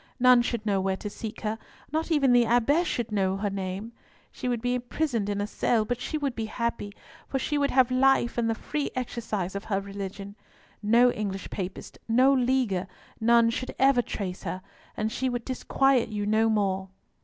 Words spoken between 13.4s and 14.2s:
should ever